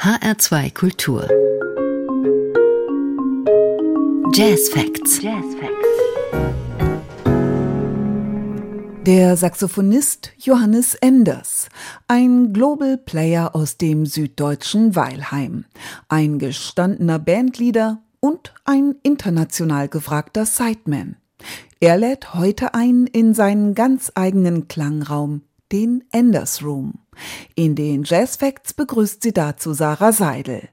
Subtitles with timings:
[0.00, 1.28] HR2 Kultur.
[4.32, 5.20] Jazz Facts.
[5.20, 5.88] Jazz Facts.
[9.04, 11.68] Der Saxophonist Johannes Enders,
[12.06, 15.64] ein Global Player aus dem süddeutschen Weilheim,
[16.08, 21.16] ein gestandener Bandleader und ein international gefragter Sideman.
[21.80, 25.42] Er lädt heute ein in seinen ganz eigenen Klangraum,
[25.72, 27.00] den Enders Room.
[27.54, 30.68] In den Jazz Facts begrüßt sie dazu Sarah Seidel.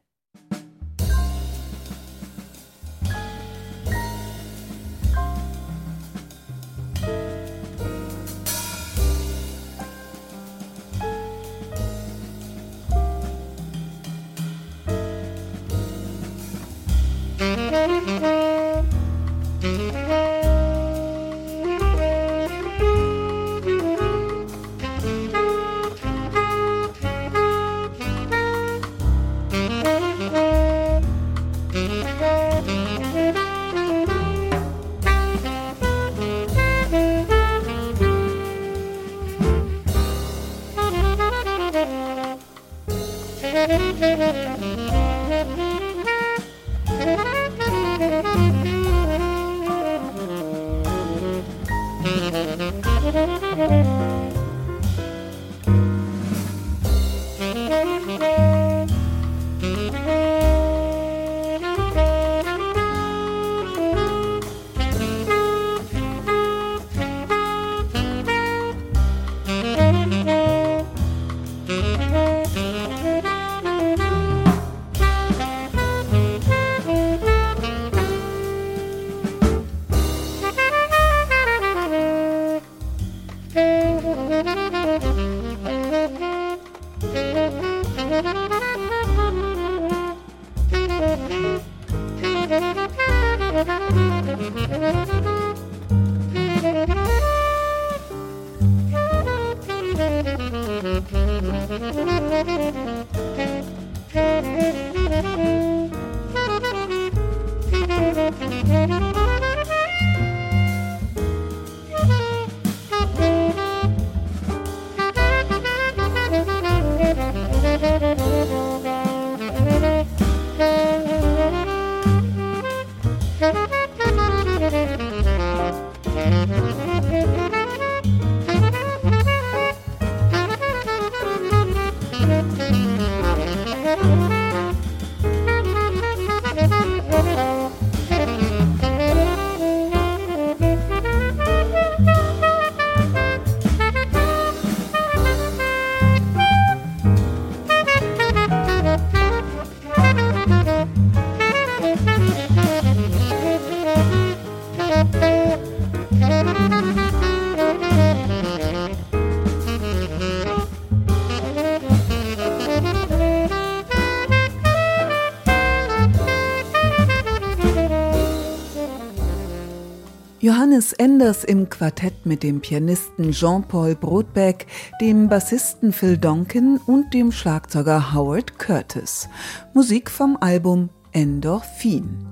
[170.76, 174.68] Johannes Enders im Quartett mit dem Pianisten Jean-Paul Brodbeck,
[175.00, 179.30] dem Bassisten Phil Donkin und dem Schlagzeuger Howard Curtis.
[179.74, 182.28] Musik vom Album Endorphin.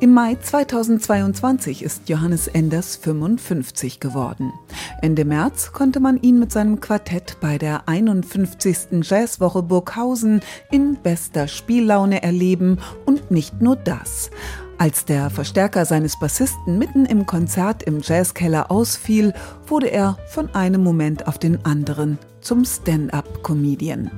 [0.00, 4.54] Im Mai 2022 ist Johannes Enders 55 geworden.
[5.02, 9.02] Ende März konnte man ihn mit seinem Quartett bei der 51.
[9.02, 10.40] Jazzwoche Burghausen
[10.70, 14.30] in bester Spiellaune erleben und nicht nur das.
[14.76, 19.32] Als der Verstärker seines Bassisten mitten im Konzert im Jazzkeller ausfiel,
[19.66, 24.10] wurde er von einem Moment auf den anderen zum Stand-up-Comedian.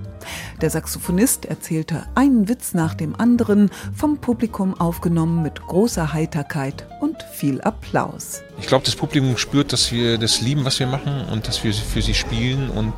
[0.61, 7.23] Der Saxophonist erzählte einen Witz nach dem anderen, vom Publikum aufgenommen mit großer Heiterkeit und
[7.35, 8.43] viel Applaus.
[8.59, 11.73] Ich glaube, das Publikum spürt, dass wir das lieben, was wir machen und dass wir
[11.73, 12.95] für sie spielen und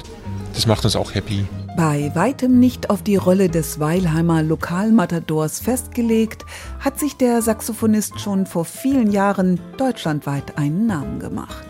[0.55, 1.45] das macht uns auch happy.
[1.79, 6.45] Bei weitem nicht auf die Rolle des Weilheimer Lokalmatadors festgelegt,
[6.81, 11.65] hat sich der Saxophonist schon vor vielen Jahren deutschlandweit einen Namen gemacht.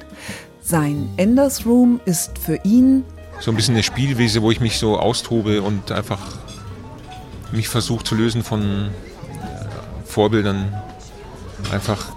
[0.63, 3.05] Sein Enders Room ist für ihn
[3.41, 6.39] so ein bisschen eine Spielwiese, wo ich mich so austobe und einfach
[7.53, 10.73] mich versuche zu lösen von äh, Vorbildern.
[11.71, 12.17] Einfach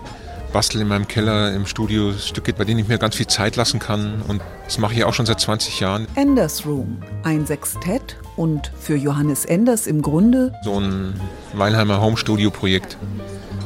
[0.51, 3.79] bastel in meinem Keller im Studio Stücke, bei denen ich mir ganz viel Zeit lassen
[3.79, 4.21] kann.
[4.27, 6.07] Und das mache ich auch schon seit 20 Jahren.
[6.15, 11.19] Enders Room, ein Sextett und für Johannes Enders im Grunde so ein
[11.53, 12.97] Weinheimer Home Studio Projekt.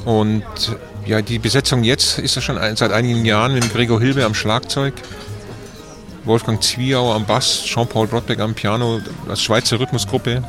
[0.05, 0.43] Und
[1.05, 4.93] ja, die Besetzung jetzt ist ja schon seit einigen Jahren mit Gregor Hilbe am Schlagzeug,
[6.23, 10.43] Wolfgang Zwiauer am Bass, Jean-Paul Brodbeck am Piano als Schweizer Rhythmusgruppe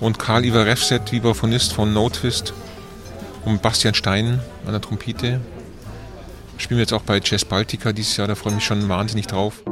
[0.00, 2.52] und Karl Ivar Refset, Vibraphonist von No Twist
[3.44, 5.40] und Bastian Stein an der Trompete.
[6.56, 9.26] Spielen wir jetzt auch bei Jazz Baltica dieses Jahr, da freue ich mich schon wahnsinnig
[9.26, 9.62] drauf.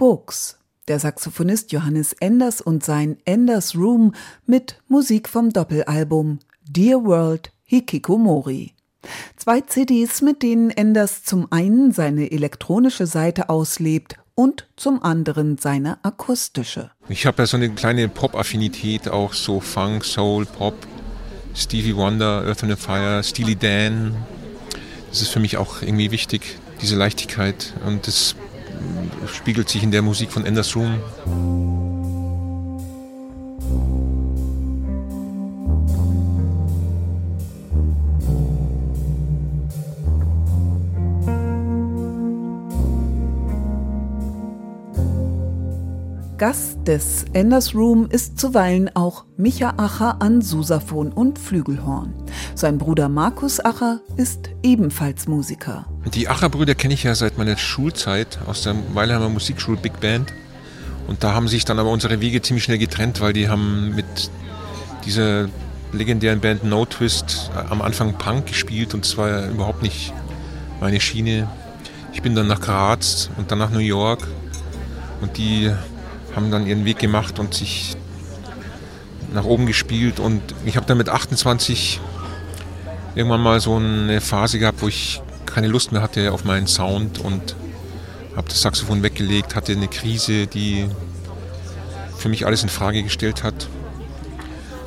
[0.08, 4.14] Books der Saxophonist Johannes Enders und sein Enders Room
[4.46, 8.74] mit Musik vom Doppelalbum Dear World Hikikomori.
[9.36, 16.02] Zwei CDs, mit denen Enders zum einen seine elektronische Seite auslebt und zum anderen seine
[16.06, 16.90] akustische.
[17.10, 20.88] Ich habe ja so eine kleine Pop-Affinität, auch so Funk, Soul, Pop,
[21.54, 24.16] Stevie Wonder, Earth and Fire, Steely Dan.
[25.10, 28.38] Das ist für mich auch irgendwie wichtig, diese Leichtigkeit und das
[29.28, 31.00] spiegelt sich in der Musik von Enders Room.
[46.38, 52.14] Gast des Enders Room ist zuweilen auch Micha Acher an Susaphon und Flügelhorn.
[52.58, 55.86] Sein Bruder Markus Acher ist ebenfalls Musiker.
[56.12, 60.34] Die Acher-Brüder kenne ich ja seit meiner Schulzeit aus der Weilheimer Musikschule Big Band.
[61.06, 64.32] Und da haben sich dann aber unsere Wege ziemlich schnell getrennt, weil die haben mit
[65.06, 65.50] dieser
[65.92, 70.12] legendären Band No Twist am Anfang Punk gespielt und zwar überhaupt nicht
[70.82, 71.48] meine Schiene.
[72.12, 74.28] Ich bin dann nach Graz und dann nach New York
[75.22, 75.72] und die
[76.36, 77.96] haben dann ihren Weg gemacht und sich
[79.32, 82.00] nach oben gespielt und ich habe dann mit 28
[83.18, 87.20] irgendwann mal so eine Phase gehabt, wo ich keine Lust mehr hatte auf meinen Sound
[87.20, 87.56] und
[88.36, 90.88] habe das Saxophon weggelegt, hatte eine Krise, die
[92.16, 93.68] für mich alles in Frage gestellt hat.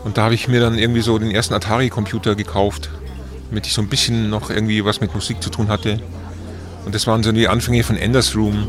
[0.05, 2.91] Und da habe ich mir dann irgendwie so den ersten Atari-Computer gekauft,
[3.49, 6.01] damit ich so ein bisschen noch irgendwie was mit Musik zu tun hatte.
[6.85, 8.69] Und das waren so die Anfänge von Enders Room.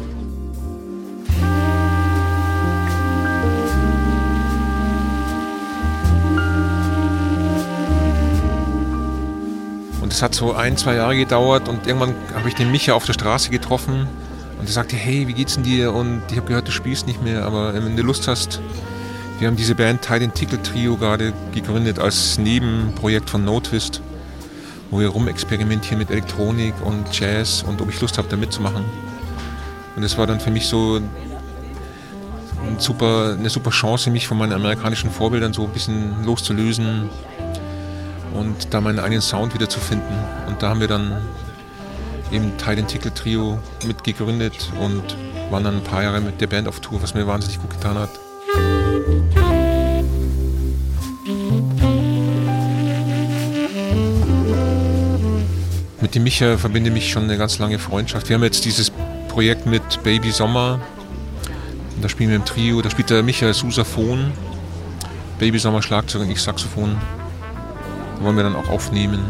[10.21, 13.13] Es hat so ein, zwei Jahre gedauert und irgendwann habe ich den Micha auf der
[13.13, 14.07] Straße getroffen
[14.59, 15.95] und er sagte, hey, wie geht's denn dir?
[15.95, 18.61] Und ich habe gehört, du spielst nicht mehr, aber wenn du Lust hast,
[19.39, 23.99] wir haben diese Band Tidal Tickle Trio gerade gegründet als Nebenprojekt von No Twist,
[24.91, 28.85] wo wir rumexperimentieren mit Elektronik und Jazz und ob ich Lust habe, da mitzumachen.
[29.95, 34.53] Und das war dann für mich so ein super, eine super Chance, mich von meinen
[34.53, 37.09] amerikanischen Vorbildern so ein bisschen loszulösen
[38.33, 40.13] und da meinen eigenen Sound wieder zu finden.
[40.47, 41.21] Und da haben wir dann
[42.31, 45.03] eben Teil Tickle Trio mitgegründet und
[45.49, 47.97] waren dann ein paar Jahre mit der Band auf Tour, was mir wahnsinnig gut getan
[47.97, 48.09] hat.
[56.01, 58.27] Mit dem Micha verbinde mich schon eine ganz lange Freundschaft.
[58.27, 58.91] Wir haben jetzt dieses
[59.29, 60.79] Projekt mit Baby Sommer.
[62.01, 62.81] Da spielen wir im Trio.
[62.81, 64.31] Da spielt der Micha Susaphon,
[65.39, 66.97] Baby Sommer Schlagzeug und ich Saxophon.
[68.21, 69.25] Wollen wir dann auch aufnehmen.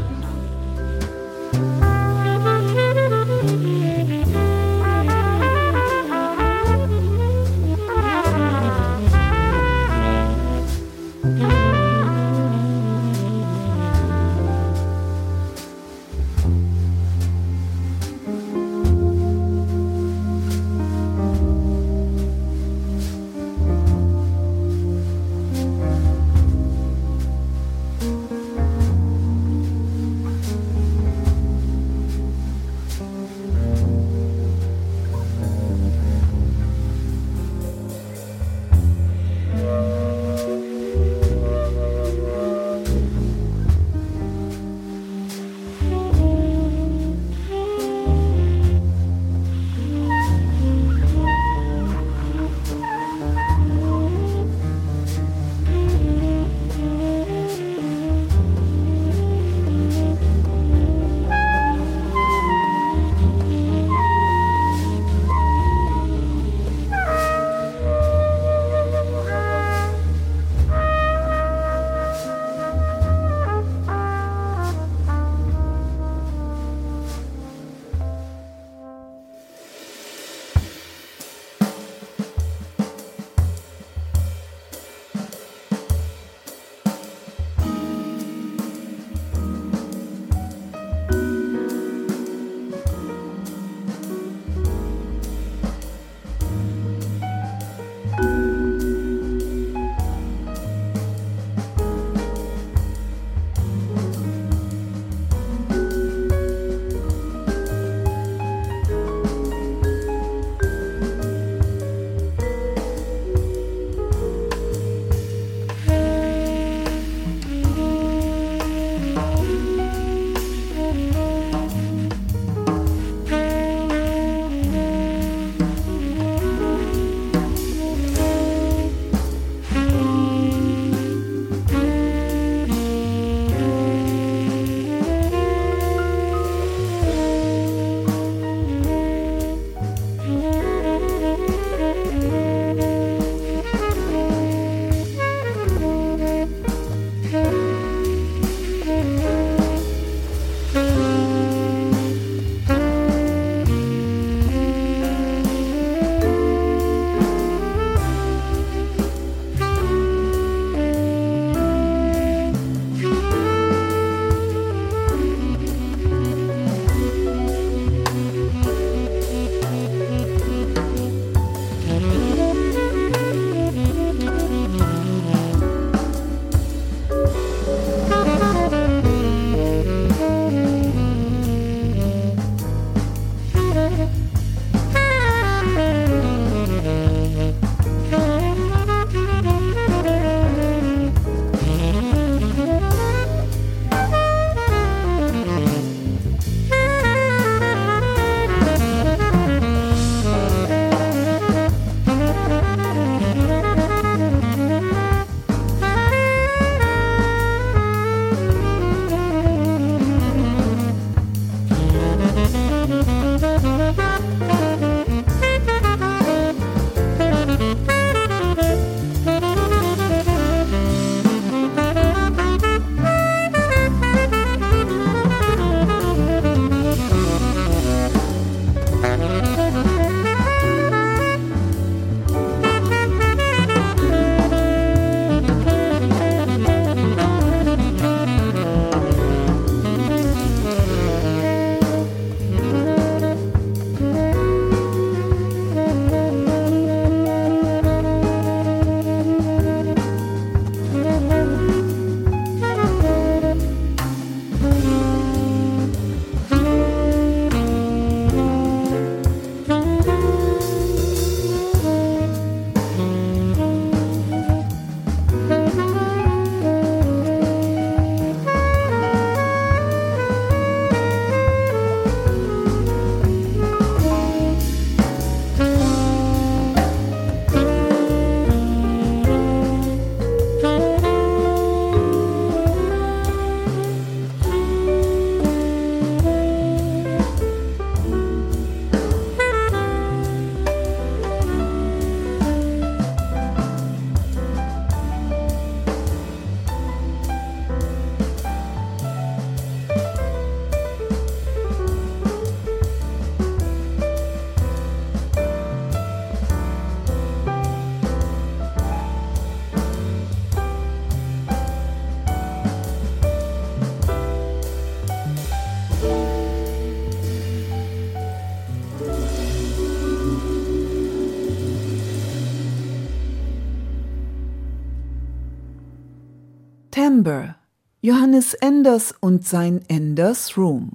[327.11, 327.55] Remember.
[327.99, 330.91] Johannes Enders und sein Enders Room.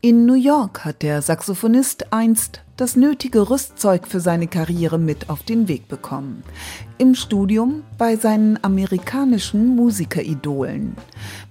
[0.00, 5.44] In New York hat der Saxophonist einst das nötige Rüstzeug für seine Karriere mit auf
[5.44, 6.42] den Weg bekommen.
[6.98, 10.96] Im Studium bei seinen amerikanischen Musikeridolen.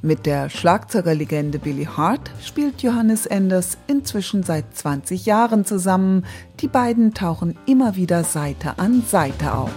[0.02, 6.26] Mit der Schlagzeugerlegende Billy Hart spielt Johannes Enders inzwischen seit 20 Jahren zusammen.
[6.60, 9.72] Die beiden tauchen immer wieder Seite an Seite auf.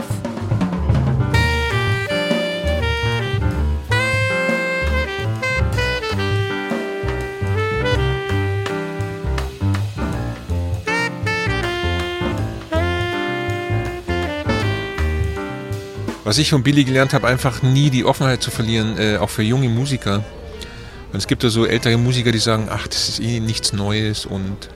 [16.25, 19.43] Was ich von Billy gelernt habe, einfach nie die Offenheit zu verlieren, äh, auch für
[19.43, 20.25] junge Musiker.
[21.13, 24.27] Und es gibt ja so ältere Musiker, die sagen, ach, das ist eh nichts Neues
[24.27, 24.69] und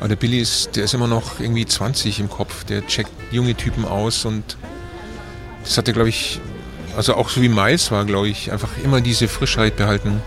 [0.00, 3.54] aber der Billy ist, der ist immer noch irgendwie 20 im Kopf, der checkt junge
[3.54, 4.58] Typen aus und
[5.62, 6.40] das hat er, glaube ich,
[6.94, 10.20] also auch so wie Miles war, glaube ich, einfach immer diese Frischheit behalten.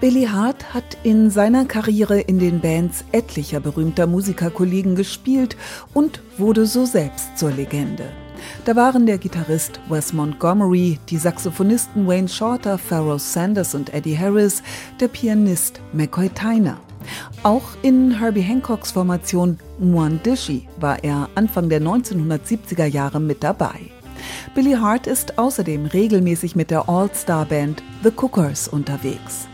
[0.00, 5.56] Billy Hart hat in seiner Karriere in den Bands etlicher berühmter Musikerkollegen gespielt
[5.94, 8.04] und wurde so selbst zur Legende.
[8.64, 14.62] Da waren der Gitarrist Wes Montgomery, die Saxophonisten Wayne Shorter, Pharoah Sanders und Eddie Harris,
[15.00, 16.78] der Pianist McCoy Tyner.
[17.42, 23.90] Auch in Herbie Hancocks Formation Mwandishi war er Anfang der 1970er Jahre mit dabei.
[24.54, 29.48] Billy Hart ist außerdem regelmäßig mit der All-Star-Band The Cookers unterwegs.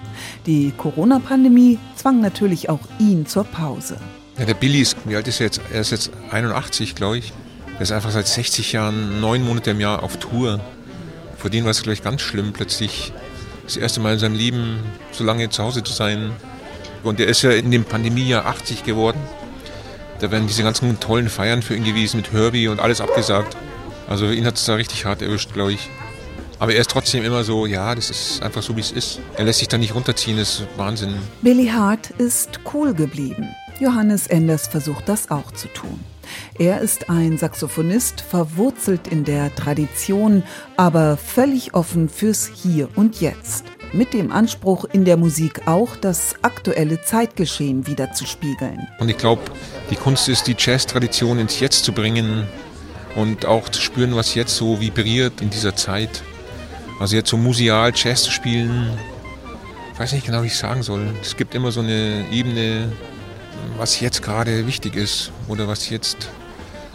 [0.47, 3.97] Die Corona-Pandemie zwang natürlich auch ihn zur Pause.
[4.39, 5.61] Ja, der Billy ist, wie alt ist er jetzt?
[5.73, 7.33] Er ist jetzt 81, glaube ich.
[7.79, 10.61] Er ist einfach seit 60 Jahren neun Monate im Jahr auf Tour.
[11.37, 13.13] Für den war es, glaube ich, ganz schlimm, plötzlich
[13.65, 14.81] das erste Mal in seinem Leben
[15.13, 16.33] so lange zu Hause zu sein.
[17.05, 19.21] Und er ist ja in dem Pandemiejahr 80 geworden.
[20.19, 23.57] Da werden diese ganzen tollen Feiern für ihn gewesen mit Herbie und alles abgesagt.
[24.09, 25.89] Also ihn hat es da richtig hart erwischt, glaube ich.
[26.59, 29.21] Aber er ist trotzdem immer so, ja, das ist einfach so, wie es ist.
[29.37, 31.15] Er lässt sich da nicht runterziehen, das ist Wahnsinn.
[31.43, 33.47] Billy Hart ist cool geblieben.
[33.79, 36.01] Johannes Enders versucht das auch zu tun.
[36.59, 40.43] Er ist ein Saxophonist, verwurzelt in der Tradition,
[40.77, 43.65] aber völlig offen fürs Hier und Jetzt.
[43.93, 48.87] Mit dem Anspruch, in der Musik auch das aktuelle Zeitgeschehen wiederzuspiegeln.
[48.99, 49.43] Und ich glaube,
[49.91, 52.47] die Kunst ist, die Jazz-Tradition ins Jetzt zu bringen
[53.17, 56.23] und auch zu spüren, was jetzt so vibriert in dieser Zeit.
[57.01, 58.91] Also jetzt so museal Jazz zu spielen,
[59.99, 61.13] ich weiß nicht genau, wie ich sagen soll.
[61.21, 62.93] Es gibt immer so eine Ebene,
[63.77, 66.29] was jetzt gerade wichtig ist oder was jetzt,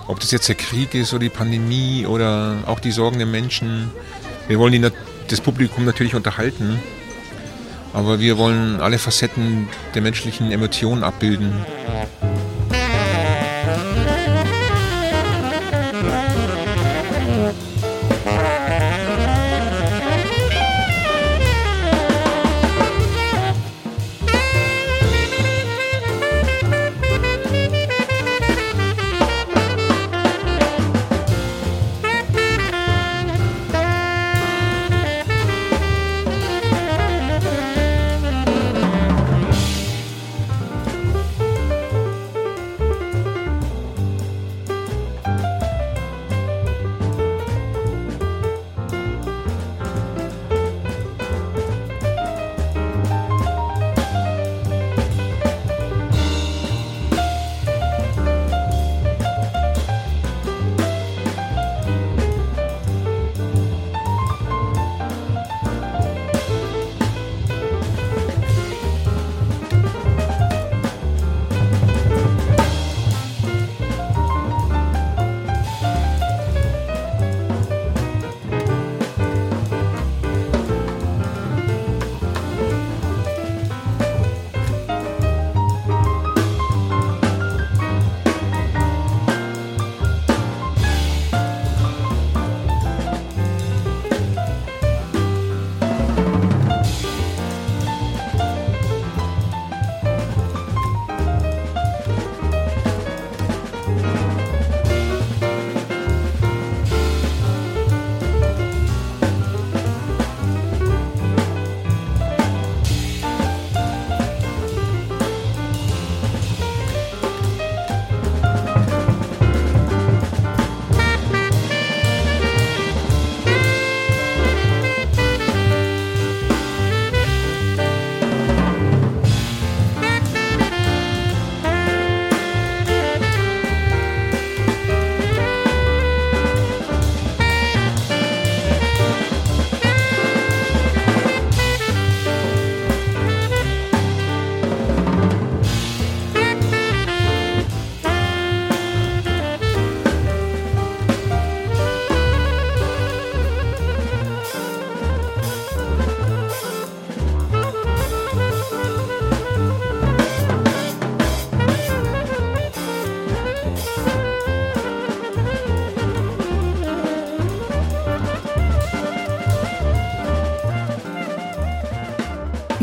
[0.07, 3.91] ob das jetzt der Krieg ist oder die Pandemie oder auch die Sorgen der Menschen.
[4.47, 4.91] Wir wollen die,
[5.27, 6.79] das Publikum natürlich unterhalten,
[7.93, 11.53] aber wir wollen alle Facetten der menschlichen Emotionen abbilden.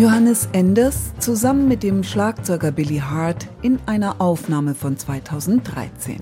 [0.00, 6.20] Johannes Enders zusammen mit dem Schlagzeuger Billy Hart in einer Aufnahme von 2013.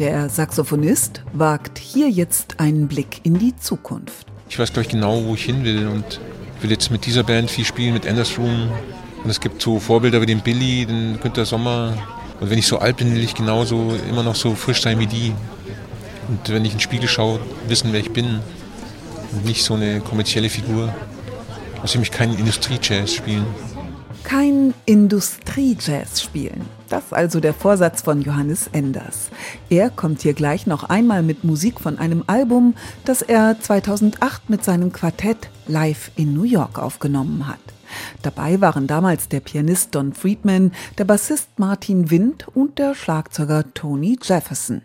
[0.00, 4.26] Der Saxophonist wagt hier jetzt einen Blick in die Zukunft.
[4.48, 6.20] Ich weiß, glaube ich, genau, wo ich hin will und
[6.60, 8.68] will jetzt mit dieser Band viel spielen, mit Enders Room.
[9.22, 11.94] Und es gibt so Vorbilder wie den Billy, den Günter Sommer.
[12.40, 15.06] Und wenn ich so alt bin, will ich genauso immer noch so frisch sein wie
[15.06, 15.32] die.
[16.26, 18.40] Und wenn ich in den Spiegel schaue, wissen, wer ich bin.
[19.30, 20.92] Und nicht so eine kommerzielle Figur.
[21.82, 23.46] Außerdem ich keinen Industrie-Jazz spielen.
[24.24, 26.66] Kein Industrie-Jazz spielen.
[26.88, 29.30] Das also der Vorsatz von Johannes Enders.
[29.70, 34.64] Er kommt hier gleich noch einmal mit Musik von einem Album, das er 2008 mit
[34.64, 37.58] seinem Quartett live in New York aufgenommen hat.
[38.22, 44.18] Dabei waren damals der Pianist Don Friedman, der Bassist Martin Wind und der Schlagzeuger Tony
[44.22, 44.82] Jefferson.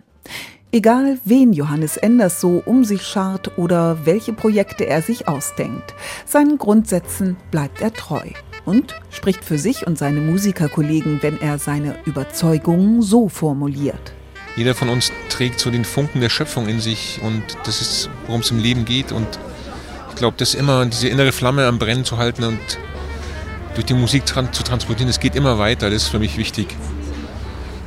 [0.75, 5.93] Egal, wen Johannes Enders so um sich schart oder welche Projekte er sich ausdenkt,
[6.25, 8.23] seinen Grundsätzen bleibt er treu
[8.65, 14.13] und spricht für sich und seine Musikerkollegen, wenn er seine Überzeugungen so formuliert.
[14.55, 18.41] Jeder von uns trägt so den Funken der Schöpfung in sich und das ist, worum
[18.41, 19.27] es im Leben geht und
[20.09, 22.79] ich glaube, das immer diese innere Flamme am Brennen zu halten und
[23.75, 26.75] durch die Musik zu transportieren, das geht immer weiter, das ist für mich wichtig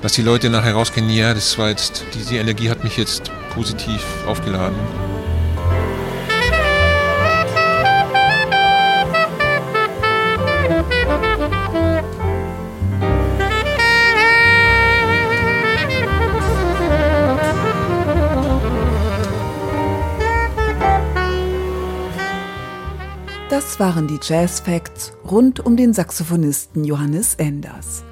[0.03, 4.03] dass die Leute nachher rausgehen, ja, das war jetzt, diese Energie hat mich jetzt positiv
[4.27, 4.77] aufgeladen.
[23.49, 28.05] Das waren die Jazz Facts rund um den Saxophonisten Johannes Enders.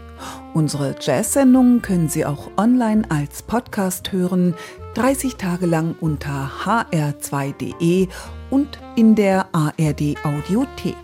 [0.54, 4.54] Unsere Jazz-Sendungen können Sie auch online als Podcast hören,
[4.94, 8.06] 30 Tage lang unter hr2.de
[8.50, 10.94] und in der ARD Audiothek.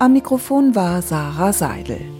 [0.00, 2.19] Am Mikrofon war Sarah Seidel.